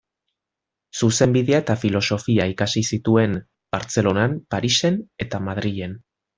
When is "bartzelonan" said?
3.77-4.37